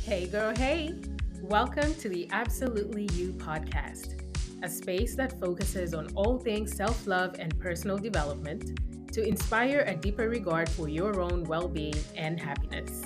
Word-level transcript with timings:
Hey, 0.00 0.26
girl, 0.26 0.52
hey! 0.56 1.00
Welcome 1.40 1.94
to 1.94 2.08
the 2.08 2.28
Absolutely 2.32 3.08
You 3.12 3.32
podcast, 3.34 4.20
a 4.64 4.68
space 4.68 5.14
that 5.14 5.38
focuses 5.40 5.94
on 5.94 6.08
all 6.16 6.36
things 6.36 6.74
self 6.74 7.06
love 7.06 7.36
and 7.38 7.56
personal 7.60 7.98
development 7.98 8.80
to 9.12 9.22
inspire 9.24 9.84
a 9.86 9.94
deeper 9.94 10.28
regard 10.28 10.68
for 10.68 10.88
your 10.88 11.20
own 11.20 11.44
well 11.44 11.68
being 11.68 11.94
and 12.16 12.40
happiness. 12.40 13.04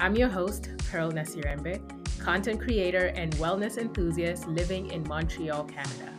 I'm 0.00 0.14
your 0.14 0.28
host, 0.28 0.68
Pearl 0.90 1.10
Nasirembe, 1.10 1.80
content 2.18 2.60
creator 2.60 3.06
and 3.16 3.34
wellness 3.36 3.78
enthusiast 3.78 4.46
living 4.46 4.90
in 4.90 5.02
Montreal, 5.08 5.64
Canada. 5.64 6.12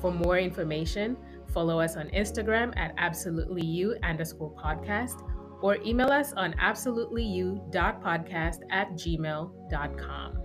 For 0.00 0.12
more 0.12 0.38
information, 0.38 1.16
follow 1.52 1.80
us 1.80 1.96
on 1.96 2.08
Instagram 2.10 2.76
at 2.76 2.96
absolutelyyou 2.96 4.00
underscore 4.02 4.54
podcast 4.54 5.22
or 5.60 5.76
email 5.84 6.10
us 6.10 6.32
on 6.34 6.52
absolutelyyou.podcast 6.54 8.60
at 8.70 8.92
gmail.com. 8.92 10.38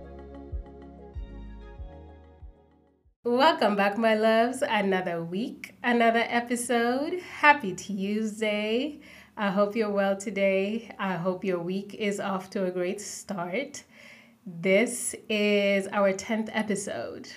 Welcome 3.26 3.74
back, 3.74 3.96
my 3.96 4.16
loves. 4.16 4.62
Another 4.62 5.24
week, 5.24 5.76
another 5.82 6.26
episode. 6.28 7.20
Happy 7.20 7.74
Tuesday. 7.74 9.00
I 9.36 9.50
hope 9.50 9.74
you're 9.74 9.90
well 9.90 10.16
today. 10.16 10.94
I 10.98 11.14
hope 11.14 11.42
your 11.42 11.58
week 11.58 11.94
is 11.94 12.20
off 12.20 12.50
to 12.50 12.66
a 12.66 12.70
great 12.70 13.00
start. 13.00 13.82
This 14.46 15.14
is 15.30 15.88
our 15.88 16.12
10th 16.12 16.50
episode. 16.52 17.28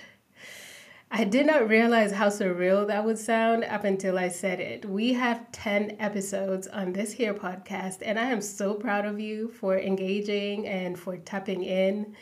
I 1.10 1.24
did 1.24 1.46
not 1.46 1.70
realize 1.70 2.12
how 2.12 2.28
surreal 2.28 2.86
that 2.86 3.02
would 3.02 3.18
sound 3.18 3.64
up 3.64 3.84
until 3.84 4.18
I 4.18 4.28
said 4.28 4.60
it. 4.60 4.84
We 4.84 5.14
have 5.14 5.50
10 5.52 5.96
episodes 5.98 6.68
on 6.68 6.92
this 6.92 7.12
here 7.12 7.32
podcast, 7.32 8.00
and 8.02 8.18
I 8.18 8.26
am 8.26 8.42
so 8.42 8.74
proud 8.74 9.06
of 9.06 9.18
you 9.18 9.48
for 9.48 9.78
engaging 9.78 10.66
and 10.66 10.98
for 10.98 11.16
tapping 11.16 11.64
in. 11.64 12.14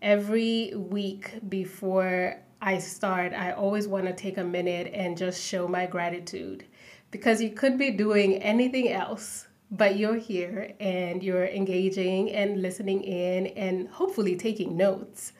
Every 0.00 0.72
week 0.76 1.40
before 1.48 2.36
I 2.62 2.78
start, 2.78 3.32
I 3.32 3.52
always 3.52 3.88
want 3.88 4.06
to 4.06 4.12
take 4.12 4.38
a 4.38 4.44
minute 4.44 4.92
and 4.94 5.18
just 5.18 5.42
show 5.42 5.66
my 5.66 5.86
gratitude 5.86 6.64
because 7.10 7.42
you 7.42 7.50
could 7.50 7.76
be 7.76 7.90
doing 7.90 8.36
anything 8.36 8.88
else, 8.92 9.48
but 9.72 9.98
you're 9.98 10.14
here 10.14 10.74
and 10.78 11.24
you're 11.24 11.46
engaging 11.46 12.30
and 12.30 12.62
listening 12.62 13.02
in 13.02 13.48
and 13.48 13.88
hopefully 13.88 14.36
taking 14.36 14.76
notes. 14.76 15.32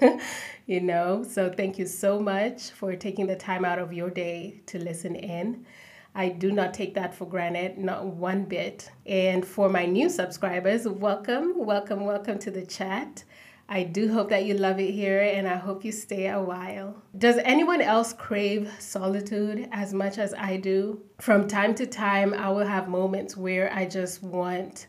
you 0.66 0.80
know, 0.80 1.22
so 1.22 1.50
thank 1.50 1.78
you 1.78 1.86
so 1.86 2.18
much 2.18 2.70
for 2.70 2.94
taking 2.96 3.26
the 3.26 3.36
time 3.36 3.64
out 3.64 3.78
of 3.78 3.92
your 3.92 4.10
day 4.10 4.62
to 4.66 4.78
listen 4.78 5.14
in. 5.14 5.66
I 6.14 6.28
do 6.28 6.52
not 6.52 6.74
take 6.74 6.94
that 6.94 7.14
for 7.14 7.26
granted, 7.26 7.78
not 7.78 8.06
one 8.06 8.44
bit. 8.44 8.90
And 9.06 9.46
for 9.46 9.68
my 9.68 9.86
new 9.86 10.10
subscribers, 10.10 10.86
welcome, 10.86 11.54
welcome, 11.56 12.04
welcome 12.04 12.38
to 12.40 12.50
the 12.50 12.66
chat. 12.66 13.24
I 13.68 13.84
do 13.84 14.12
hope 14.12 14.28
that 14.28 14.44
you 14.44 14.54
love 14.54 14.78
it 14.78 14.90
here 14.90 15.20
and 15.20 15.48
I 15.48 15.56
hope 15.56 15.84
you 15.84 15.92
stay 15.92 16.28
a 16.28 16.40
while. 16.40 17.02
Does 17.16 17.38
anyone 17.38 17.80
else 17.80 18.12
crave 18.12 18.70
solitude 18.78 19.68
as 19.72 19.94
much 19.94 20.18
as 20.18 20.34
I 20.34 20.58
do? 20.58 21.00
From 21.20 21.48
time 21.48 21.74
to 21.76 21.86
time, 21.86 22.34
I 22.34 22.50
will 22.50 22.66
have 22.66 22.88
moments 22.88 23.34
where 23.34 23.72
I 23.72 23.86
just 23.86 24.22
want 24.22 24.88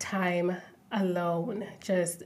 time 0.00 0.56
alone, 0.90 1.66
just 1.80 2.24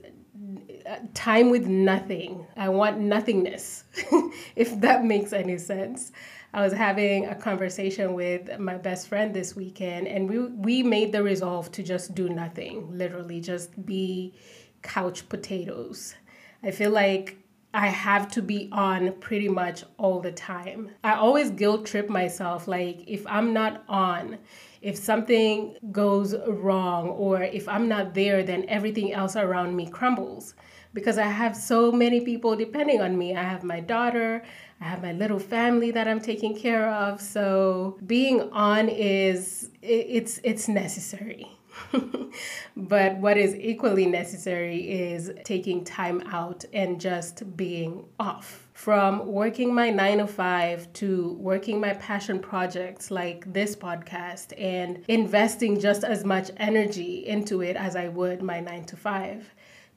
time 1.13 1.49
with 1.49 1.67
nothing. 1.67 2.45
I 2.55 2.69
want 2.69 2.99
nothingness, 2.99 3.83
if 4.55 4.79
that 4.81 5.05
makes 5.05 5.33
any 5.33 5.57
sense. 5.57 6.11
I 6.53 6.61
was 6.61 6.73
having 6.73 7.25
a 7.25 7.35
conversation 7.35 8.13
with 8.13 8.59
my 8.59 8.77
best 8.77 9.07
friend 9.07 9.33
this 9.33 9.55
weekend, 9.55 10.07
and 10.07 10.29
we, 10.29 10.39
we 10.39 10.83
made 10.83 11.11
the 11.11 11.23
resolve 11.23 11.71
to 11.73 11.83
just 11.83 12.13
do 12.13 12.29
nothing, 12.29 12.95
literally, 12.95 13.41
just 13.41 13.85
be 13.85 14.35
couch 14.83 15.27
potatoes. 15.29 16.13
I 16.61 16.71
feel 16.71 16.91
like 16.91 17.37
I 17.73 17.87
have 17.87 18.29
to 18.31 18.41
be 18.41 18.69
on 18.71 19.13
pretty 19.13 19.49
much 19.49 19.83
all 19.97 20.19
the 20.19 20.31
time. 20.31 20.91
I 21.03 21.13
always 21.15 21.49
guilt 21.49 21.85
trip 21.85 22.09
myself, 22.09 22.67
like, 22.67 23.03
if 23.07 23.25
I'm 23.27 23.51
not 23.51 23.83
on, 23.89 24.37
if 24.81 24.97
something 24.97 25.75
goes 25.91 26.35
wrong 26.47 27.09
or 27.09 27.41
if 27.41 27.67
I'm 27.67 27.87
not 27.87 28.13
there, 28.13 28.43
then 28.43 28.65
everything 28.67 29.13
else 29.13 29.35
around 29.35 29.75
me 29.75 29.89
crumbles 29.89 30.53
because 30.93 31.17
I 31.17 31.25
have 31.25 31.55
so 31.55 31.91
many 31.91 32.21
people 32.21 32.55
depending 32.55 33.01
on 33.01 33.17
me. 33.17 33.35
I 33.35 33.43
have 33.43 33.63
my 33.63 33.79
daughter, 33.79 34.43
I 34.79 34.85
have 34.85 35.01
my 35.01 35.13
little 35.13 35.39
family 35.39 35.91
that 35.91 36.07
I'm 36.07 36.19
taking 36.19 36.55
care 36.55 36.89
of. 36.89 37.21
So 37.21 37.97
being 38.05 38.41
on 38.51 38.89
is 38.89 39.69
it's 39.81 40.39
it's 40.43 40.67
necessary. 40.67 41.47
but 42.77 43.17
what 43.17 43.37
is 43.37 43.55
equally 43.55 44.05
necessary 44.05 44.77
is 44.77 45.31
taking 45.43 45.83
time 45.83 46.21
out 46.27 46.65
and 46.73 46.99
just 46.99 47.55
being 47.55 48.05
off. 48.19 48.67
From 48.73 49.27
working 49.27 49.73
my 49.73 49.91
nine 49.91 50.17
to 50.17 50.27
five 50.27 50.91
to 50.93 51.33
working 51.33 51.79
my 51.79 51.93
passion 51.93 52.39
projects 52.39 53.11
like 53.11 53.51
this 53.51 53.75
podcast 53.75 54.53
and 54.59 55.03
investing 55.07 55.79
just 55.79 56.03
as 56.03 56.25
much 56.25 56.49
energy 56.57 57.25
into 57.25 57.61
it 57.61 57.75
as 57.75 57.95
I 57.95 58.07
would 58.07 58.41
my 58.41 58.59
nine 58.59 58.85
to 58.85 58.97
five 58.97 59.53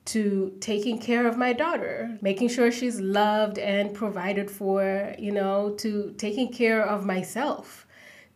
to 0.06 0.56
taking 0.60 0.98
care 1.00 1.26
of 1.26 1.36
my 1.36 1.52
daughter, 1.52 2.16
making 2.20 2.48
sure 2.48 2.70
she's 2.70 3.00
loved 3.00 3.58
and 3.58 3.92
provided 3.92 4.48
for, 4.50 5.14
you 5.18 5.32
know, 5.32 5.74
to 5.78 6.14
taking 6.16 6.52
care 6.52 6.84
of 6.84 7.04
myself 7.04 7.85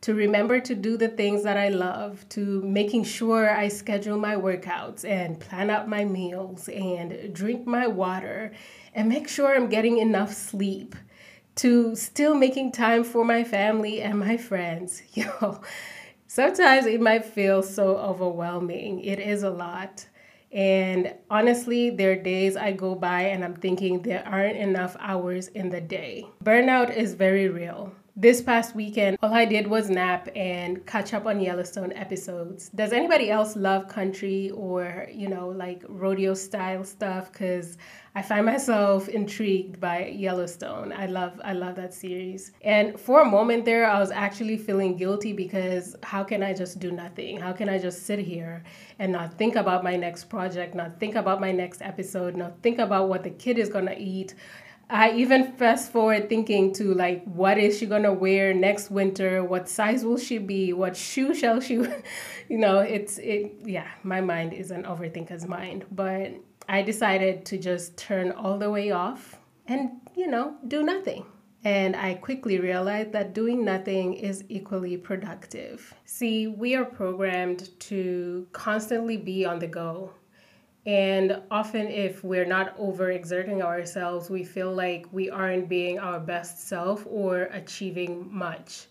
to 0.03 0.15
remember 0.15 0.61
to 0.61 0.75
do 0.75 0.97
the 0.97 1.09
things 1.09 1.43
that 1.43 1.57
I 1.57 1.69
love, 1.69 2.27
to 2.31 2.63
making 2.63 3.05
sure 3.05 3.51
I 3.51 3.69
schedule 3.69 4.17
my 4.17 4.35
workouts 4.35 5.05
and 5.05 5.39
plan 5.39 5.69
out 5.69 5.89
my 5.89 6.05
meals 6.05 6.69
and 6.69 7.35
drink 7.35 7.67
my 7.67 7.87
water 7.87 8.53
and 8.95 9.09
make 9.09 9.29
sure 9.29 9.55
I'm 9.55 9.69
getting 9.69 9.99
enough 9.99 10.33
sleep, 10.33 10.95
to 11.57 11.95
still 11.95 12.35
making 12.35 12.73
time 12.73 13.05
for 13.05 13.25
my 13.25 13.45
family 13.45 14.01
and 14.01 14.19
my 14.19 14.37
friends. 14.39 15.03
Yo, 15.13 15.61
sometimes 16.27 16.87
it 16.87 17.01
might 17.01 17.25
feel 17.25 17.63
so 17.63 17.99
overwhelming. 17.99 19.01
It 19.01 19.19
is 19.19 19.43
a 19.43 19.51
lot. 19.51 20.07
And 20.53 21.15
honestly, 21.29 21.91
there 21.91 22.13
are 22.13 22.17
days 22.17 22.57
I 22.57 22.73
go 22.73 22.95
by 22.95 23.23
and 23.23 23.45
I'm 23.45 23.55
thinking 23.55 24.03
there 24.03 24.27
aren't 24.27 24.57
enough 24.57 24.97
hours 24.99 25.49
in 25.49 25.69
the 25.69 25.81
day. 25.81 26.27
Burnout 26.43 26.97
is 26.97 27.15
very 27.15 27.49
real. 27.49 27.93
This 28.17 28.43
past 28.43 28.75
weekend, 28.75 29.19
all 29.23 29.33
I 29.33 29.45
did 29.45 29.69
was 29.69 29.89
nap 29.89 30.29
and 30.35 30.85
catch 30.85 31.15
up 31.15 31.27
on 31.27 31.41
Yellowstone 31.41 31.93
episodes. 31.93 32.69
Does 32.71 32.93
anybody 32.93 33.31
else 33.31 33.55
love 33.55 33.87
country 33.87 34.51
or, 34.51 35.07
you 35.13 35.29
know, 35.29 35.49
like 35.49 35.85
rodeo 35.89 36.35
style 36.35 36.83
stuff? 36.83 37.31
Because 37.31 37.79
I 38.17 38.23
find 38.23 38.45
myself 38.45 39.09
intrigued 39.09 39.81
by 39.81 40.07
Yellowstone. 40.07 40.93
I 40.93 41.07
love 41.07 41.41
I 41.45 41.53
love 41.53 41.77
that 41.77 41.95
series. 41.95 42.51
And 42.63 42.99
for 42.99 43.23
a 43.23 43.25
moment 43.25 43.65
there 43.65 43.89
I 43.89 44.01
was 44.01 44.11
actually 44.11 44.59
feeling 44.59 44.97
guilty 44.97 45.33
because 45.33 45.95
how 46.03 46.25
can 46.25 46.43
I 46.43 46.53
just 46.53 46.81
do 46.81 46.91
nothing? 46.91 47.39
How 47.39 47.53
can 47.53 47.69
I 47.69 47.79
just 47.79 48.07
sit 48.07 48.19
here 48.19 48.65
and 48.99 49.13
not 49.13 49.39
think 49.39 49.55
about 49.55 49.85
my 49.85 49.95
next 49.95 50.25
project, 50.25 50.75
not 50.75 50.99
think 50.99 51.15
about 51.15 51.41
my 51.41 51.53
next 51.53 51.81
episode, 51.81 52.35
not 52.35 52.61
think 52.61 52.81
about 52.81 53.09
what 53.09 53.23
the 53.23 53.31
kid 53.31 53.57
is 53.57 53.69
going 53.69 53.87
to 53.87 53.99
eat? 53.99 54.35
I 54.91 55.13
even 55.13 55.53
fast 55.53 55.93
forward 55.93 56.29
thinking 56.29 56.73
to 56.75 56.93
like, 56.95 57.23
what 57.25 57.59
is 57.59 57.79
she 57.79 57.87
gonna 57.87 58.13
wear 58.13 58.53
next 58.53 58.91
winter? 58.91 59.45
What 59.45 59.69
size 59.69 60.05
will 60.05 60.19
she 60.19 60.39
be? 60.39 60.73
What 60.73 60.97
shoe 60.97 61.33
shall 61.33 61.61
she? 61.61 61.75
you 62.49 62.59
know, 62.59 62.81
it's 62.81 63.19
it. 63.19 63.61
Yeah, 63.65 63.87
my 64.03 64.21
mind 64.21 64.53
is 64.53 64.73
an 64.73 64.83
overthinker's 64.83 65.47
mind, 65.47 65.85
but 65.93 66.33
I 66.69 66.83
decided 66.83 67.47
to 67.47 67.59
just 67.59 67.97
turn 67.97 68.33
all 68.33 68.59
the 68.59 68.71
way 68.71 68.91
off 68.91 69.39
and 69.69 69.91
you 70.17 70.27
know 70.27 70.57
do 70.67 70.83
nothing. 70.83 71.25
And 71.63 71.95
I 71.95 72.15
quickly 72.15 72.59
realized 72.59 73.13
that 73.13 73.35
doing 73.35 73.65
nothing 73.65 74.15
is 74.15 74.45
equally 74.49 74.97
productive. 74.97 75.95
See, 76.05 76.47
we 76.47 76.75
are 76.75 76.87
programmed 76.87 77.69
to 77.81 78.47
constantly 78.53 79.19
be 79.19 79.45
on 79.45 79.59
the 79.59 79.67
go 79.67 80.15
and 80.87 81.43
often, 81.51 81.89
if 81.89 82.25
we're 82.25 82.47
not 82.47 82.77
overexerting 82.79 83.61
ourselves, 83.61 84.31
we 84.31 84.45
feel 84.45 84.73
like 84.73 85.07
we 85.13 85.29
aren't 85.29 85.69
being 85.69 85.99
our 85.99 86.19
best 86.19 86.67
self 86.69 87.07
or 87.07 87.43
achieving 87.53 88.27
much. 88.33 88.87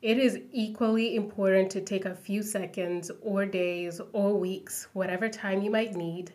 It 0.00 0.18
is 0.18 0.40
equally 0.50 1.14
important 1.14 1.70
to 1.72 1.82
take 1.82 2.06
a 2.06 2.14
few 2.14 2.42
seconds 2.42 3.10
or 3.20 3.44
days 3.44 4.00
or 4.12 4.34
weeks, 4.38 4.88
whatever 4.94 5.28
time 5.28 5.60
you 5.60 5.70
might 5.70 5.94
need, 5.94 6.32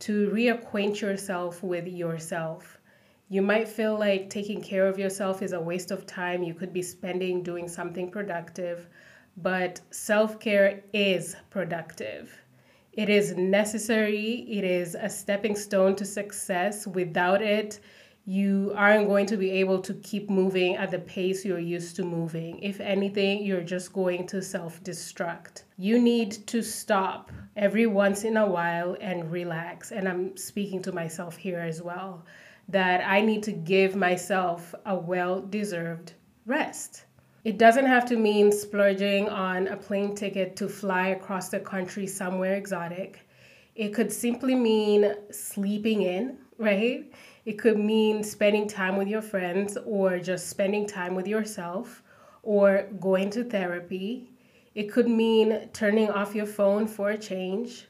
to 0.00 0.28
reacquaint 0.30 1.00
yourself 1.00 1.62
with 1.62 1.88
yourself. 1.88 2.78
You 3.28 3.42
might 3.42 3.66
feel 3.66 3.98
like 3.98 4.30
taking 4.30 4.60
care 4.60 4.86
of 4.86 4.98
yourself 4.98 5.42
is 5.42 5.52
a 5.52 5.60
waste 5.60 5.90
of 5.90 6.06
time 6.06 6.44
you 6.44 6.54
could 6.54 6.72
be 6.72 6.82
spending 6.82 7.42
doing 7.42 7.68
something 7.68 8.10
productive, 8.10 8.86
but 9.36 9.80
self 9.90 10.38
care 10.38 10.84
is 10.92 11.34
productive. 11.50 12.43
It 12.96 13.08
is 13.08 13.36
necessary, 13.36 14.46
it 14.48 14.62
is 14.62 14.94
a 14.94 15.08
stepping 15.08 15.56
stone 15.56 15.96
to 15.96 16.04
success. 16.04 16.86
Without 16.86 17.42
it, 17.42 17.80
you 18.24 18.72
aren't 18.76 19.08
going 19.08 19.26
to 19.26 19.36
be 19.36 19.50
able 19.50 19.80
to 19.80 19.94
keep 19.94 20.30
moving 20.30 20.76
at 20.76 20.90
the 20.90 21.00
pace 21.00 21.44
you're 21.44 21.58
used 21.58 21.96
to 21.96 22.04
moving. 22.04 22.58
If 22.60 22.80
anything, 22.80 23.44
you're 23.44 23.62
just 23.62 23.92
going 23.92 24.26
to 24.28 24.40
self 24.40 24.82
destruct. 24.82 25.64
You 25.76 25.98
need 25.98 26.46
to 26.46 26.62
stop 26.62 27.32
every 27.56 27.86
once 27.86 28.24
in 28.24 28.36
a 28.36 28.46
while 28.46 28.96
and 29.00 29.30
relax. 29.30 29.92
And 29.92 30.08
I'm 30.08 30.36
speaking 30.36 30.80
to 30.82 30.92
myself 30.92 31.36
here 31.36 31.60
as 31.60 31.82
well 31.82 32.24
that 32.68 33.06
I 33.06 33.20
need 33.20 33.42
to 33.42 33.52
give 33.52 33.94
myself 33.94 34.74
a 34.86 34.96
well 34.96 35.42
deserved 35.42 36.14
rest. 36.46 37.04
It 37.44 37.58
doesn't 37.58 37.84
have 37.84 38.06
to 38.06 38.16
mean 38.16 38.50
splurging 38.50 39.28
on 39.28 39.68
a 39.68 39.76
plane 39.76 40.14
ticket 40.14 40.56
to 40.56 40.66
fly 40.66 41.08
across 41.08 41.50
the 41.50 41.60
country 41.60 42.06
somewhere 42.06 42.54
exotic. 42.54 43.20
It 43.74 43.92
could 43.92 44.10
simply 44.10 44.54
mean 44.54 45.14
sleeping 45.30 46.00
in, 46.00 46.38
right? 46.56 47.12
It 47.44 47.58
could 47.58 47.78
mean 47.78 48.24
spending 48.24 48.66
time 48.66 48.96
with 48.96 49.08
your 49.08 49.20
friends 49.20 49.76
or 49.84 50.18
just 50.18 50.48
spending 50.48 50.86
time 50.86 51.14
with 51.14 51.26
yourself 51.26 52.02
or 52.42 52.88
going 52.98 53.28
to 53.30 53.44
therapy. 53.44 54.30
It 54.74 54.90
could 54.90 55.08
mean 55.08 55.68
turning 55.74 56.08
off 56.08 56.34
your 56.34 56.46
phone 56.46 56.86
for 56.86 57.10
a 57.10 57.18
change 57.18 57.88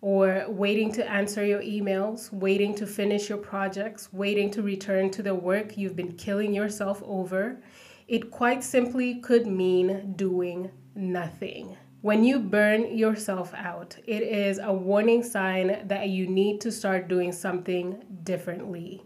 or 0.00 0.46
waiting 0.48 0.92
to 0.94 1.08
answer 1.08 1.44
your 1.44 1.62
emails, 1.62 2.32
waiting 2.32 2.74
to 2.74 2.86
finish 2.86 3.28
your 3.28 3.38
projects, 3.38 4.12
waiting 4.12 4.50
to 4.50 4.62
return 4.62 5.10
to 5.10 5.22
the 5.22 5.34
work 5.34 5.78
you've 5.78 5.94
been 5.94 6.16
killing 6.16 6.52
yourself 6.52 7.00
over. 7.06 7.60
It 8.08 8.30
quite 8.30 8.62
simply 8.62 9.16
could 9.16 9.48
mean 9.48 10.12
doing 10.14 10.70
nothing. 10.94 11.76
When 12.02 12.22
you 12.22 12.38
burn 12.38 12.96
yourself 12.96 13.52
out, 13.52 13.96
it 14.06 14.22
is 14.22 14.60
a 14.62 14.72
warning 14.72 15.24
sign 15.24 15.88
that 15.88 16.08
you 16.08 16.28
need 16.28 16.60
to 16.60 16.70
start 16.70 17.08
doing 17.08 17.32
something 17.32 18.00
differently. 18.22 19.02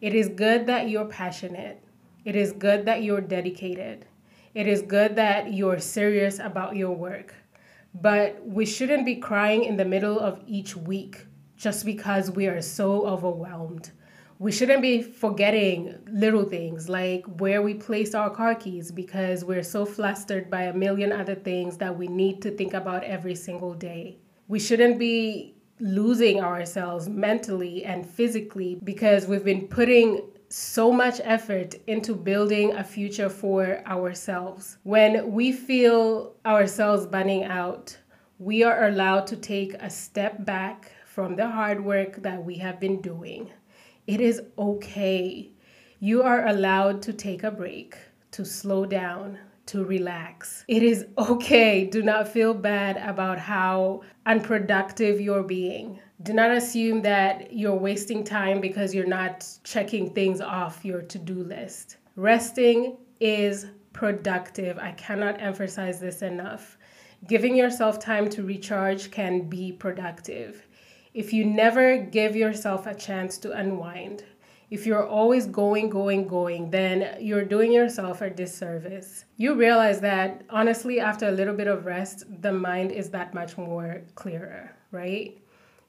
It 0.00 0.14
is 0.14 0.28
good 0.28 0.66
that 0.66 0.88
you're 0.88 1.06
passionate. 1.06 1.82
It 2.24 2.36
is 2.36 2.52
good 2.52 2.86
that 2.86 3.02
you're 3.02 3.20
dedicated. 3.20 4.06
It 4.54 4.68
is 4.68 4.80
good 4.80 5.16
that 5.16 5.52
you're 5.52 5.80
serious 5.80 6.38
about 6.38 6.76
your 6.76 6.94
work. 6.94 7.34
But 7.94 8.40
we 8.46 8.64
shouldn't 8.64 9.04
be 9.04 9.16
crying 9.16 9.64
in 9.64 9.76
the 9.76 9.84
middle 9.84 10.20
of 10.20 10.40
each 10.46 10.76
week 10.76 11.26
just 11.56 11.84
because 11.84 12.30
we 12.30 12.46
are 12.46 12.62
so 12.62 13.08
overwhelmed 13.08 13.90
we 14.38 14.52
shouldn't 14.52 14.82
be 14.82 15.00
forgetting 15.02 15.98
little 16.10 16.44
things 16.44 16.88
like 16.88 17.24
where 17.40 17.62
we 17.62 17.74
place 17.74 18.14
our 18.14 18.28
car 18.28 18.54
keys 18.54 18.90
because 18.90 19.44
we're 19.44 19.62
so 19.62 19.86
flustered 19.86 20.50
by 20.50 20.64
a 20.64 20.74
million 20.74 21.10
other 21.10 21.34
things 21.34 21.78
that 21.78 21.96
we 21.96 22.06
need 22.06 22.42
to 22.42 22.50
think 22.50 22.74
about 22.74 23.02
every 23.04 23.34
single 23.34 23.72
day. 23.72 24.18
We 24.48 24.58
shouldn't 24.60 24.98
be 24.98 25.54
losing 25.80 26.42
ourselves 26.42 27.08
mentally 27.08 27.84
and 27.84 28.08
physically 28.08 28.78
because 28.84 29.26
we've 29.26 29.44
been 29.44 29.68
putting 29.68 30.22
so 30.48 30.92
much 30.92 31.20
effort 31.24 31.74
into 31.86 32.14
building 32.14 32.72
a 32.74 32.84
future 32.84 33.28
for 33.28 33.82
ourselves. 33.86 34.78
When 34.84 35.32
we 35.32 35.50
feel 35.50 36.34
ourselves 36.44 37.06
burning 37.06 37.44
out, 37.44 37.96
we 38.38 38.62
are 38.62 38.86
allowed 38.88 39.26
to 39.28 39.36
take 39.36 39.74
a 39.74 39.90
step 39.90 40.44
back 40.44 40.92
from 41.06 41.36
the 41.36 41.48
hard 41.48 41.82
work 41.82 42.22
that 42.22 42.44
we 42.44 42.56
have 42.56 42.78
been 42.78 43.00
doing. 43.00 43.50
It 44.06 44.20
is 44.20 44.40
okay. 44.56 45.50
You 45.98 46.22
are 46.22 46.46
allowed 46.46 47.02
to 47.02 47.12
take 47.12 47.42
a 47.42 47.50
break, 47.50 47.96
to 48.30 48.44
slow 48.44 48.86
down, 48.86 49.38
to 49.66 49.84
relax. 49.84 50.64
It 50.68 50.84
is 50.84 51.06
okay. 51.18 51.84
Do 51.86 52.04
not 52.04 52.28
feel 52.28 52.54
bad 52.54 52.98
about 52.98 53.40
how 53.40 54.02
unproductive 54.24 55.20
you're 55.20 55.42
being. 55.42 55.98
Do 56.22 56.32
not 56.32 56.52
assume 56.52 57.02
that 57.02 57.52
you're 57.52 57.74
wasting 57.74 58.22
time 58.22 58.60
because 58.60 58.94
you're 58.94 59.06
not 59.06 59.44
checking 59.64 60.14
things 60.14 60.40
off 60.40 60.84
your 60.84 61.02
to 61.02 61.18
do 61.18 61.42
list. 61.42 61.96
Resting 62.14 62.98
is 63.18 63.66
productive. 63.92 64.78
I 64.78 64.92
cannot 64.92 65.42
emphasize 65.42 65.98
this 65.98 66.22
enough. 66.22 66.78
Giving 67.26 67.56
yourself 67.56 67.98
time 67.98 68.30
to 68.30 68.44
recharge 68.44 69.10
can 69.10 69.48
be 69.48 69.72
productive 69.72 70.65
if 71.16 71.32
you 71.32 71.46
never 71.46 71.96
give 71.96 72.36
yourself 72.36 72.86
a 72.86 72.94
chance 72.94 73.38
to 73.38 73.50
unwind, 73.52 74.22
if 74.68 74.84
you're 74.84 75.06
always 75.06 75.46
going, 75.46 75.88
going, 75.88 76.28
going, 76.28 76.68
then 76.68 77.16
you're 77.18 77.44
doing 77.44 77.72
yourself 77.72 78.20
a 78.20 78.28
disservice. 78.28 79.24
You 79.38 79.54
realize 79.54 79.98
that 80.00 80.42
honestly, 80.50 81.00
after 81.00 81.28
a 81.28 81.32
little 81.32 81.54
bit 81.54 81.68
of 81.68 81.86
rest, 81.86 82.24
the 82.42 82.52
mind 82.52 82.92
is 82.92 83.08
that 83.10 83.32
much 83.32 83.56
more 83.56 84.02
clearer, 84.14 84.76
right? 84.90 85.38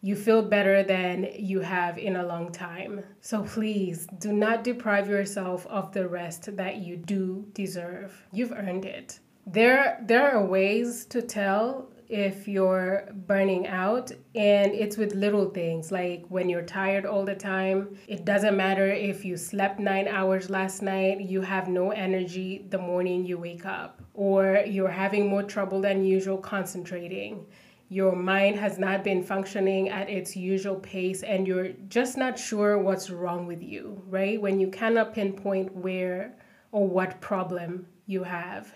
You 0.01 0.15
feel 0.15 0.43
better 0.43 0.81
than 0.81 1.27
you 1.37 1.59
have 1.59 1.97
in 1.97 2.15
a 2.15 2.25
long 2.25 2.49
time. 2.53 3.03
So 3.19 3.43
please 3.43 4.07
do 4.19 4.31
not 4.31 4.63
deprive 4.63 5.09
yourself 5.09 5.67
of 5.67 5.91
the 5.91 6.07
rest 6.07 6.55
that 6.55 6.77
you 6.77 6.95
do 6.95 7.47
deserve. 7.53 8.25
You've 8.31 8.53
earned 8.53 8.85
it. 8.85 9.19
There, 9.45 9.99
there 10.05 10.31
are 10.31 10.45
ways 10.45 11.05
to 11.07 11.21
tell 11.21 11.89
if 12.09 12.47
you're 12.47 13.09
burning 13.27 13.67
out 13.67 14.11
and 14.33 14.73
it's 14.73 14.95
with 14.95 15.13
little 15.13 15.49
things 15.49 15.91
like 15.91 16.25
when 16.29 16.47
you're 16.47 16.61
tired 16.61 17.05
all 17.05 17.25
the 17.25 17.35
time 17.35 17.97
it 18.07 18.23
doesn't 18.23 18.55
matter 18.55 18.87
if 18.87 19.25
you 19.25 19.35
slept 19.35 19.79
9 19.79 20.07
hours 20.07 20.49
last 20.49 20.81
night 20.81 21.19
you 21.19 21.41
have 21.41 21.67
no 21.67 21.91
energy 21.91 22.65
the 22.69 22.77
morning 22.77 23.25
you 23.25 23.37
wake 23.37 23.65
up 23.65 24.01
or 24.13 24.63
you're 24.65 24.89
having 24.89 25.27
more 25.27 25.43
trouble 25.43 25.79
than 25.79 26.03
usual 26.03 26.39
concentrating. 26.39 27.45
Your 27.89 28.15
mind 28.15 28.57
has 28.57 28.79
not 28.79 29.03
been 29.03 29.21
functioning 29.21 29.89
at 29.89 30.09
its 30.09 30.35
usual 30.35 30.75
pace 30.75 31.23
and 31.23 31.47
you're 31.47 31.69
just 31.87 32.17
not 32.17 32.37
sure 32.37 32.79
what's 32.79 33.09
wrong 33.09 33.45
with 33.45 33.61
you 33.61 34.01
right? 34.07 34.41
When 34.41 34.59
you 34.59 34.69
cannot 34.69 35.13
pinpoint 35.13 35.73
where 35.75 36.35
or 36.71 36.87
what 36.87 37.21
problem 37.21 37.87
you 38.07 38.23
have 38.23 38.75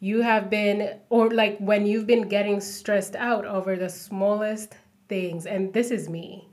you 0.00 0.22
have 0.22 0.48
been 0.48 0.98
or 1.10 1.30
like 1.30 1.58
when 1.58 1.86
you've 1.86 2.06
been 2.06 2.26
getting 2.26 2.60
stressed 2.60 3.14
out 3.16 3.44
over 3.44 3.76
the 3.76 3.88
smallest 3.88 4.74
things 5.08 5.46
and 5.46 5.72
this 5.74 5.90
is 5.90 6.08
me. 6.08 6.48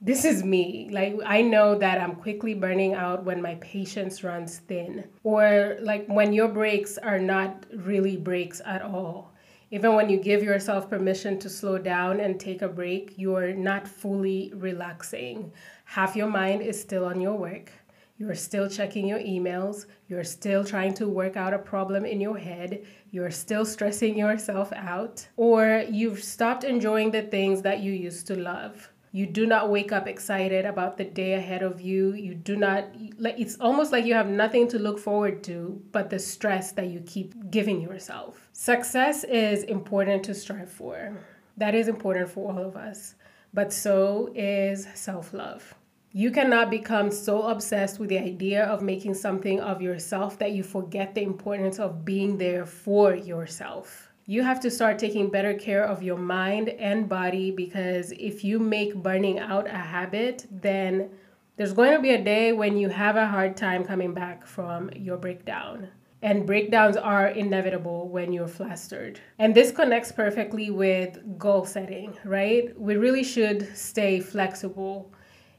This 0.00 0.24
is 0.24 0.42
me. 0.42 0.88
Like 0.90 1.14
i 1.26 1.42
know 1.42 1.78
that 1.78 2.00
i'm 2.00 2.16
quickly 2.16 2.54
burning 2.54 2.94
out 2.94 3.24
when 3.24 3.42
my 3.42 3.56
patience 3.56 4.24
runs 4.24 4.58
thin 4.60 5.04
or 5.22 5.76
like 5.82 6.06
when 6.06 6.32
your 6.32 6.48
breaks 6.48 6.96
are 6.96 7.18
not 7.18 7.66
really 7.76 8.16
breaks 8.16 8.62
at 8.64 8.80
all. 8.82 9.34
Even 9.72 9.94
when 9.94 10.08
you 10.08 10.16
give 10.18 10.42
yourself 10.42 10.90
permission 10.90 11.38
to 11.38 11.48
slow 11.48 11.78
down 11.78 12.18
and 12.18 12.40
take 12.40 12.62
a 12.62 12.68
break 12.68 13.12
you're 13.18 13.52
not 13.52 13.86
fully 13.86 14.52
relaxing. 14.56 15.52
Half 15.84 16.16
your 16.16 16.30
mind 16.30 16.62
is 16.62 16.80
still 16.80 17.04
on 17.04 17.20
your 17.20 17.36
work 17.36 17.70
you're 18.20 18.34
still 18.34 18.68
checking 18.68 19.08
your 19.08 19.18
emails. 19.18 19.86
You're 20.06 20.24
still 20.24 20.62
trying 20.62 20.92
to 20.94 21.08
work 21.08 21.38
out 21.38 21.54
a 21.54 21.58
problem 21.58 22.04
in 22.04 22.20
your 22.20 22.36
head. 22.36 22.84
You're 23.10 23.30
still 23.30 23.64
stressing 23.64 24.14
yourself 24.14 24.70
out. 24.74 25.26
Or 25.38 25.84
you've 25.88 26.22
stopped 26.22 26.62
enjoying 26.62 27.12
the 27.12 27.22
things 27.22 27.62
that 27.62 27.80
you 27.80 27.92
used 27.92 28.26
to 28.26 28.36
love. 28.36 28.90
You 29.12 29.26
do 29.26 29.46
not 29.46 29.70
wake 29.70 29.90
up 29.90 30.06
excited 30.06 30.66
about 30.66 30.98
the 30.98 31.04
day 31.04 31.32
ahead 31.32 31.62
of 31.62 31.80
you. 31.80 32.12
You 32.12 32.34
do 32.34 32.56
not, 32.56 32.84
like, 33.18 33.36
it's 33.38 33.56
almost 33.58 33.90
like 33.90 34.04
you 34.04 34.12
have 34.12 34.28
nothing 34.28 34.68
to 34.68 34.78
look 34.78 34.98
forward 34.98 35.42
to 35.44 35.82
but 35.90 36.10
the 36.10 36.18
stress 36.18 36.72
that 36.72 36.88
you 36.88 37.00
keep 37.06 37.50
giving 37.50 37.80
yourself. 37.80 38.50
Success 38.52 39.24
is 39.24 39.62
important 39.62 40.24
to 40.24 40.34
strive 40.34 40.70
for. 40.70 41.16
That 41.56 41.74
is 41.74 41.88
important 41.88 42.28
for 42.28 42.52
all 42.52 42.58
of 42.58 42.76
us. 42.76 43.14
But 43.54 43.72
so 43.72 44.30
is 44.34 44.86
self 44.94 45.32
love. 45.32 45.74
You 46.12 46.32
cannot 46.32 46.70
become 46.70 47.12
so 47.12 47.42
obsessed 47.42 48.00
with 48.00 48.08
the 48.08 48.18
idea 48.18 48.64
of 48.64 48.82
making 48.82 49.14
something 49.14 49.60
of 49.60 49.80
yourself 49.80 50.40
that 50.40 50.50
you 50.50 50.64
forget 50.64 51.14
the 51.14 51.22
importance 51.22 51.78
of 51.78 52.04
being 52.04 52.36
there 52.36 52.66
for 52.66 53.14
yourself. 53.14 54.08
You 54.26 54.42
have 54.42 54.58
to 54.62 54.72
start 54.72 54.98
taking 54.98 55.30
better 55.30 55.54
care 55.54 55.84
of 55.84 56.02
your 56.02 56.18
mind 56.18 56.70
and 56.70 57.08
body 57.08 57.52
because 57.52 58.10
if 58.18 58.42
you 58.42 58.58
make 58.58 58.96
burning 58.96 59.38
out 59.38 59.68
a 59.68 59.78
habit, 59.78 60.48
then 60.50 61.10
there's 61.56 61.72
going 61.72 61.92
to 61.92 62.02
be 62.02 62.10
a 62.10 62.24
day 62.24 62.52
when 62.52 62.76
you 62.76 62.88
have 62.88 63.14
a 63.14 63.28
hard 63.28 63.56
time 63.56 63.84
coming 63.84 64.12
back 64.12 64.44
from 64.44 64.90
your 64.96 65.16
breakdown. 65.16 65.90
And 66.22 66.44
breakdowns 66.44 66.96
are 66.96 67.28
inevitable 67.28 68.08
when 68.08 68.32
you're 68.32 68.48
flustered. 68.48 69.20
And 69.38 69.54
this 69.54 69.70
connects 69.70 70.10
perfectly 70.10 70.72
with 70.72 71.38
goal 71.38 71.66
setting, 71.66 72.18
right? 72.24 72.76
We 72.76 72.96
really 72.96 73.22
should 73.22 73.76
stay 73.76 74.18
flexible 74.18 75.12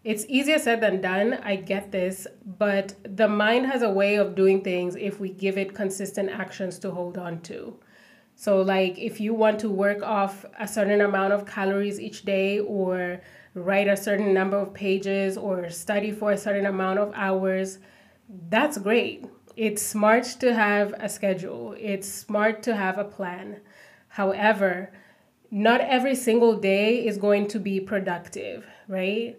it's 0.04 0.26
easier 0.28 0.58
said 0.58 0.82
than 0.82 1.00
done. 1.00 1.34
I 1.44 1.56
get 1.58 1.92
this, 1.92 2.26
but 2.44 2.96
the 3.04 3.28
mind 3.28 3.68
has 3.68 3.84
a 3.84 3.90
way 3.92 4.16
of 4.16 4.34
doing 4.34 4.62
things 4.64 4.96
if 4.96 5.20
we 5.20 5.30
give 5.30 5.58
it 5.58 5.76
consistent 5.76 6.30
actions 6.30 6.80
to 6.80 6.92
hold 6.92 7.18
on 7.18 7.42
to. 7.42 7.78
So, 8.36 8.62
like 8.62 8.98
if 8.98 9.20
you 9.20 9.36
want 9.36 9.60
to 9.60 9.70
work 9.70 10.02
off 10.02 10.46
a 10.58 10.68
certain 10.68 11.02
amount 11.02 11.34
of 11.34 11.46
calories 11.46 12.00
each 12.00 12.24
day, 12.24 12.60
or 12.60 13.22
write 13.54 13.88
a 13.88 13.96
certain 13.98 14.34
number 14.34 14.58
of 14.58 14.74
pages, 14.74 15.38
or 15.38 15.70
study 15.70 16.12
for 16.12 16.32
a 16.32 16.38
certain 16.38 16.66
amount 16.66 16.98
of 16.98 17.12
hours, 17.14 17.78
that's 18.50 18.80
great. 18.80 19.26
It's 19.56 19.84
smart 19.84 20.24
to 20.40 20.56
have 20.56 20.96
a 20.98 21.10
schedule, 21.10 21.76
it's 21.78 22.08
smart 22.08 22.64
to 22.64 22.76
have 22.76 22.98
a 22.98 23.04
plan. 23.04 23.60
However, 24.08 24.92
not 25.52 25.82
every 25.82 26.16
single 26.16 26.56
day 26.58 27.06
is 27.06 27.18
going 27.18 27.48
to 27.50 27.60
be 27.60 27.80
productive, 27.80 28.66
right? 28.88 29.38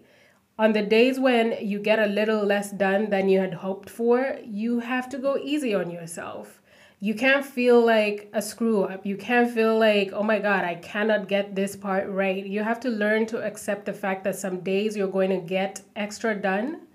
On 0.57 0.73
the 0.73 0.83
days 0.83 1.19
when 1.19 1.57
you 1.61 1.79
get 1.79 1.97
a 1.97 2.05
little 2.05 2.45
less 2.45 2.71
done 2.71 3.09
than 3.09 3.27
you 3.27 3.39
had 3.39 3.55
hoped 3.55 3.89
for, 3.89 4.37
you 4.45 4.79
have 4.79 5.09
to 5.09 5.17
go 5.17 5.35
easy 5.37 5.73
on 5.73 5.89
yourself. 5.89 6.61
You 6.99 7.15
can't 7.15 7.43
feel 7.43 7.83
like 7.83 8.29
a 8.33 8.41
screw 8.41 8.83
up. 8.83 9.05
You 9.05 9.17
can't 9.17 9.51
feel 9.51 9.77
like, 9.77 10.11
oh 10.13 10.23
my 10.23 10.39
God, 10.39 10.63
I 10.63 10.75
cannot 10.75 11.27
get 11.27 11.55
this 11.55 11.75
part 11.75 12.07
right. 12.07 12.45
You 12.45 12.63
have 12.63 12.79
to 12.81 12.89
learn 12.89 13.25
to 13.27 13.43
accept 13.43 13.85
the 13.85 13.93
fact 13.93 14.23
that 14.25 14.37
some 14.37 14.59
days 14.59 14.95
you're 14.95 15.07
going 15.07 15.31
to 15.31 15.45
get 15.45 15.81
extra 15.95 16.35
done, 16.35 16.87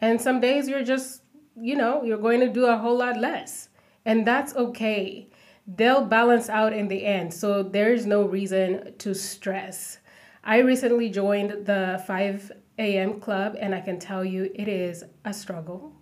and 0.00 0.20
some 0.20 0.40
days 0.40 0.68
you're 0.68 0.84
just, 0.84 1.22
you 1.56 1.76
know, 1.76 2.02
you're 2.02 2.18
going 2.18 2.40
to 2.40 2.48
do 2.48 2.66
a 2.66 2.78
whole 2.78 2.96
lot 2.98 3.20
less. 3.20 3.68
And 4.06 4.26
that's 4.26 4.54
okay. 4.54 5.28
They'll 5.66 6.06
balance 6.06 6.48
out 6.48 6.72
in 6.72 6.88
the 6.88 7.04
end. 7.04 7.34
So 7.34 7.62
there's 7.62 8.06
no 8.06 8.22
reason 8.22 8.94
to 8.98 9.14
stress. 9.14 9.98
I 10.44 10.58
recently 10.58 11.08
joined 11.08 11.66
the 11.66 12.02
5 12.06 12.52
a.m. 12.78 13.20
club, 13.20 13.56
and 13.60 13.74
I 13.74 13.80
can 13.80 13.98
tell 13.98 14.24
you 14.24 14.50
it 14.54 14.68
is 14.68 15.04
a 15.24 15.32
struggle. 15.32 15.92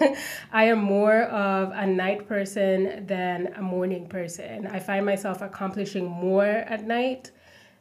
I 0.52 0.64
am 0.64 0.78
more 0.78 1.22
of 1.24 1.70
a 1.72 1.86
night 1.86 2.26
person 2.26 3.06
than 3.06 3.52
a 3.56 3.62
morning 3.62 4.08
person. 4.08 4.66
I 4.66 4.80
find 4.80 5.06
myself 5.06 5.40
accomplishing 5.40 6.06
more 6.06 6.44
at 6.44 6.84
night 6.84 7.30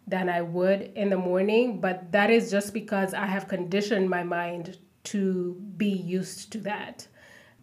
than 0.07 0.29
I 0.29 0.41
would 0.41 0.91
in 0.95 1.09
the 1.09 1.17
morning, 1.17 1.79
but 1.79 2.11
that 2.11 2.29
is 2.29 2.51
just 2.51 2.73
because 2.73 3.13
I 3.13 3.25
have 3.25 3.47
conditioned 3.47 4.09
my 4.09 4.23
mind 4.23 4.77
to 5.05 5.55
be 5.77 5.89
used 5.89 6.51
to 6.53 6.59
that. 6.59 7.07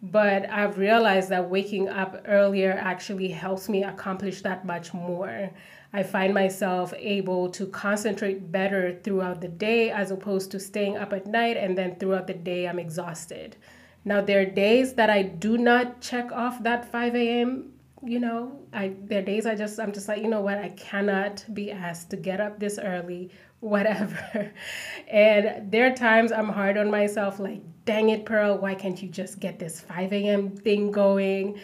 But 0.01 0.49
I've 0.49 0.77
realized 0.77 1.29
that 1.29 1.49
waking 1.49 1.89
up 1.89 2.21
earlier 2.25 2.71
actually 2.71 3.29
helps 3.29 3.67
me 3.67 3.83
accomplish 3.83 4.41
that 4.41 4.65
much 4.65 4.93
more. 4.93 5.51
I 5.91 6.03
find 6.03 6.33
myself 6.33 6.93
able 6.97 7.49
to 7.49 7.65
concentrate 7.65 8.51
better 8.51 8.99
throughout 9.03 9.41
the 9.41 9.47
day 9.47 9.89
as 9.89 10.11
opposed 10.11 10.51
to 10.51 10.59
staying 10.59 10.97
up 10.97 11.13
at 11.13 11.25
night 11.25 11.57
and 11.57 11.77
then 11.77 11.95
throughout 11.95 12.27
the 12.27 12.35
day 12.35 12.67
I'm 12.67 12.77
exhausted. 12.77 13.55
Now 14.05 14.21
there 14.21 14.41
are 14.41 14.45
days 14.45 14.93
that 14.93 15.09
I 15.09 15.23
do 15.23 15.57
not 15.57 15.99
check 15.99 16.31
off 16.31 16.61
that 16.63 16.91
5 16.91 17.15
a.m. 17.15 17.73
You 18.03 18.19
know, 18.19 18.59
I 18.71 18.93
there 19.01 19.19
are 19.19 19.25
days 19.25 19.45
I 19.45 19.55
just 19.55 19.79
I'm 19.79 19.91
just 19.91 20.07
like, 20.07 20.21
you 20.21 20.29
know 20.29 20.41
what, 20.41 20.59
I 20.59 20.69
cannot 20.69 21.43
be 21.53 21.71
asked 21.71 22.11
to 22.11 22.17
get 22.17 22.39
up 22.39 22.59
this 22.59 22.77
early, 22.77 23.31
whatever. 23.59 24.51
and 25.07 25.71
there 25.71 25.91
are 25.91 25.95
times 25.95 26.31
I'm 26.31 26.49
hard 26.49 26.77
on 26.77 26.89
myself, 26.91 27.39
like, 27.39 27.61
dang 27.85 28.09
it, 28.09 28.25
Pearl, 28.25 28.57
why 28.59 28.75
can't 28.75 29.01
you 29.01 29.09
just 29.09 29.39
get 29.39 29.59
this 29.59 29.81
5 29.81 30.13
a.m. 30.13 30.55
thing 30.55 30.91
going? 30.91 31.59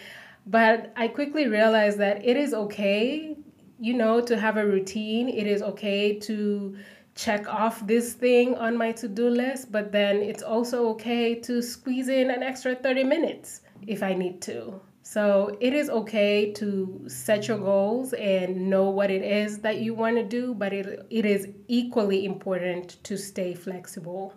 But 0.47 0.91
I 0.97 1.07
quickly 1.07 1.47
realized 1.47 1.99
that 1.99 2.25
it 2.25 2.37
is 2.37 2.53
okay 2.53 3.37
you 3.79 3.93
know, 3.93 4.21
to 4.21 4.37
have 4.37 4.57
a 4.57 4.65
routine. 4.65 5.29
It 5.29 5.47
is 5.47 5.61
okay 5.61 6.17
to 6.19 6.77
check 7.15 7.47
off 7.47 7.85
this 7.87 8.13
thing 8.13 8.55
on 8.55 8.77
my 8.77 8.91
to 8.93 9.07
do 9.07 9.29
list, 9.29 9.71
but 9.71 9.91
then 9.91 10.17
it's 10.17 10.43
also 10.43 10.89
okay 10.89 11.35
to 11.35 11.61
squeeze 11.61 12.09
in 12.09 12.29
an 12.29 12.43
extra 12.43 12.75
30 12.75 13.03
minutes 13.03 13.61
if 13.87 14.03
I 14.03 14.13
need 14.13 14.41
to. 14.43 14.79
So 15.01 15.55
it 15.61 15.73
is 15.73 15.89
okay 15.89 16.51
to 16.53 17.05
set 17.07 17.47
your 17.47 17.59
goals 17.59 18.13
and 18.13 18.69
know 18.69 18.89
what 18.89 19.11
it 19.11 19.21
is 19.21 19.59
that 19.59 19.77
you 19.77 19.93
want 19.93 20.17
to 20.17 20.23
do, 20.23 20.55
but 20.55 20.73
it, 20.73 21.05
it 21.09 21.25
is 21.25 21.47
equally 21.67 22.25
important 22.25 23.03
to 23.03 23.15
stay 23.15 23.53
flexible. 23.53 24.33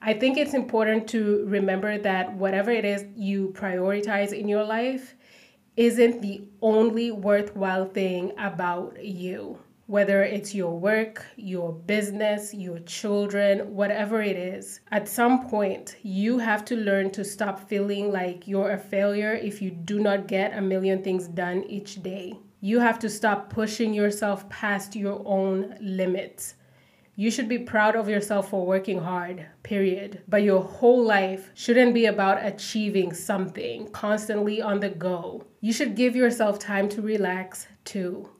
I 0.00 0.14
think 0.14 0.38
it's 0.38 0.54
important 0.54 1.08
to 1.08 1.44
remember 1.46 1.98
that 1.98 2.32
whatever 2.34 2.70
it 2.70 2.84
is 2.84 3.04
you 3.16 3.52
prioritize 3.56 4.32
in 4.32 4.48
your 4.48 4.62
life, 4.62 5.16
isn't 5.78 6.20
the 6.20 6.42
only 6.60 7.12
worthwhile 7.12 7.84
thing 7.84 8.32
about 8.36 8.98
you. 9.00 9.56
Whether 9.86 10.24
it's 10.24 10.52
your 10.52 10.76
work, 10.76 11.24
your 11.36 11.72
business, 11.72 12.52
your 12.52 12.80
children, 12.80 13.76
whatever 13.76 14.20
it 14.20 14.36
is, 14.36 14.80
at 14.90 15.06
some 15.06 15.48
point 15.48 15.94
you 16.02 16.38
have 16.38 16.64
to 16.64 16.76
learn 16.76 17.10
to 17.12 17.24
stop 17.24 17.68
feeling 17.68 18.10
like 18.10 18.48
you're 18.48 18.72
a 18.72 18.78
failure 18.78 19.34
if 19.34 19.62
you 19.62 19.70
do 19.70 20.00
not 20.00 20.26
get 20.26 20.58
a 20.58 20.60
million 20.60 21.04
things 21.04 21.28
done 21.28 21.62
each 21.68 22.02
day. 22.02 22.36
You 22.60 22.80
have 22.80 22.98
to 22.98 23.08
stop 23.08 23.48
pushing 23.48 23.94
yourself 23.94 24.48
past 24.48 24.96
your 24.96 25.22
own 25.24 25.76
limits. 25.80 26.56
You 27.20 27.32
should 27.32 27.48
be 27.48 27.58
proud 27.58 27.96
of 27.96 28.08
yourself 28.08 28.50
for 28.50 28.64
working 28.64 29.00
hard, 29.00 29.44
period. 29.64 30.22
But 30.28 30.44
your 30.44 30.62
whole 30.62 31.02
life 31.02 31.50
shouldn't 31.52 31.92
be 31.92 32.06
about 32.06 32.46
achieving 32.46 33.12
something, 33.12 33.88
constantly 33.88 34.62
on 34.62 34.78
the 34.78 34.90
go. 34.90 35.44
You 35.60 35.72
should 35.72 35.96
give 35.96 36.14
yourself 36.14 36.60
time 36.60 36.88
to 36.90 37.02
relax 37.02 37.66
too. 37.84 38.30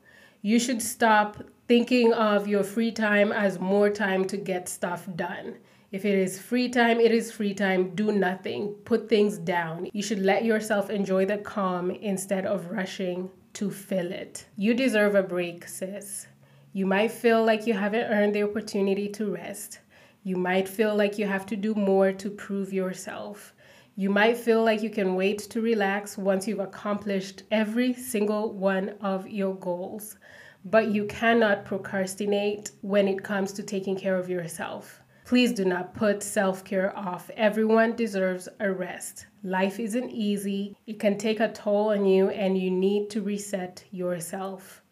You 0.41 0.59
should 0.59 0.81
stop 0.81 1.43
thinking 1.67 2.13
of 2.13 2.47
your 2.47 2.63
free 2.63 2.93
time 2.93 3.33
as 3.33 3.59
more 3.59 3.89
time 3.89 4.23
to 4.27 4.37
get 4.37 4.69
stuff 4.69 5.09
done. 5.13 5.57
If 5.91 6.05
it 6.05 6.15
is 6.15 6.39
free 6.39 6.69
time, 6.69 7.01
it 7.01 7.11
is 7.11 7.33
free 7.33 7.53
time. 7.53 7.93
Do 7.95 8.13
nothing. 8.13 8.75
Put 8.85 9.09
things 9.09 9.37
down. 9.37 9.89
You 9.91 10.01
should 10.01 10.19
let 10.19 10.45
yourself 10.45 10.89
enjoy 10.89 11.25
the 11.25 11.39
calm 11.39 11.91
instead 11.91 12.45
of 12.45 12.71
rushing 12.71 13.29
to 13.55 13.71
fill 13.71 14.13
it. 14.13 14.45
You 14.55 14.73
deserve 14.73 15.15
a 15.15 15.23
break, 15.23 15.67
sis. 15.67 16.27
You 16.71 16.85
might 16.85 17.11
feel 17.11 17.43
like 17.43 17.65
you 17.65 17.73
haven't 17.73 18.11
earned 18.11 18.35
the 18.35 18.43
opportunity 18.43 19.09
to 19.09 19.33
rest. 19.33 19.79
You 20.23 20.35
might 20.35 20.69
feel 20.69 20.95
like 20.95 21.17
you 21.17 21.25
have 21.25 21.47
to 21.47 21.55
do 21.55 21.73
more 21.73 22.11
to 22.11 22.29
prove 22.29 22.71
yourself. 22.71 23.55
You 23.95 24.11
might 24.11 24.37
feel 24.37 24.63
like 24.63 24.83
you 24.83 24.91
can 24.91 25.15
wait 25.15 25.39
to 25.49 25.61
relax 25.61 26.15
once 26.15 26.47
you've 26.47 26.59
accomplished 26.59 27.41
every 27.49 27.93
single 27.93 28.53
one 28.53 28.89
of 29.01 29.27
your 29.27 29.55
goals. 29.55 30.17
But 30.63 30.89
you 30.89 31.05
cannot 31.05 31.65
procrastinate 31.65 32.69
when 32.81 33.07
it 33.07 33.23
comes 33.23 33.51
to 33.53 33.63
taking 33.63 33.97
care 33.97 34.19
of 34.19 34.29
yourself. 34.29 35.01
Please 35.25 35.53
do 35.53 35.65
not 35.65 35.95
put 35.95 36.21
self 36.21 36.63
care 36.63 36.95
off. 36.95 37.31
Everyone 37.35 37.95
deserves 37.95 38.47
a 38.59 38.71
rest. 38.71 39.25
Life 39.43 39.79
isn't 39.79 40.11
easy, 40.11 40.75
it 40.85 40.99
can 40.99 41.17
take 41.17 41.39
a 41.39 41.51
toll 41.51 41.89
on 41.89 42.05
you, 42.05 42.29
and 42.29 42.57
you 42.57 42.69
need 42.69 43.09
to 43.09 43.21
reset 43.21 43.83
yourself. 43.91 44.83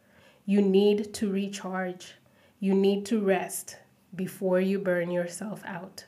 You 0.49 0.61
need 0.61 1.13
to 1.15 1.29
recharge. 1.29 2.13
You 2.61 2.73
need 2.73 3.05
to 3.07 3.19
rest 3.19 3.75
before 4.15 4.61
you 4.61 4.79
burn 4.79 5.11
yourself 5.11 5.61
out. 5.65 6.05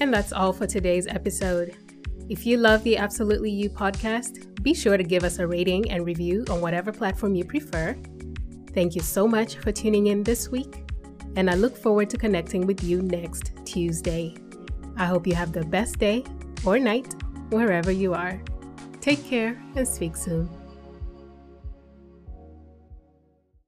And 0.00 0.12
that's 0.12 0.32
all 0.32 0.52
for 0.52 0.66
today's 0.66 1.06
episode. 1.06 1.76
If 2.28 2.44
you 2.44 2.56
love 2.56 2.82
the 2.82 2.96
Absolutely 2.96 3.52
You 3.52 3.70
podcast, 3.70 4.60
be 4.64 4.74
sure 4.74 4.96
to 4.96 5.04
give 5.04 5.22
us 5.22 5.38
a 5.38 5.46
rating 5.46 5.88
and 5.88 6.04
review 6.04 6.44
on 6.50 6.60
whatever 6.60 6.90
platform 6.90 7.36
you 7.36 7.44
prefer. 7.44 7.96
Thank 8.74 8.96
you 8.96 9.02
so 9.02 9.28
much 9.28 9.54
for 9.58 9.70
tuning 9.70 10.08
in 10.08 10.24
this 10.24 10.48
week, 10.48 10.90
and 11.36 11.48
I 11.48 11.54
look 11.54 11.76
forward 11.76 12.10
to 12.10 12.16
connecting 12.16 12.66
with 12.66 12.82
you 12.82 13.02
next 13.02 13.52
Tuesday. 13.64 14.34
I 14.96 15.04
hope 15.04 15.28
you 15.28 15.36
have 15.36 15.52
the 15.52 15.64
best 15.64 16.00
day 16.00 16.24
or 16.66 16.80
night 16.80 17.14
wherever 17.50 17.92
you 17.92 18.14
are. 18.14 18.42
Take 19.00 19.24
care 19.24 19.62
and 19.76 19.86
speak 19.86 20.16
soon. 20.16 20.59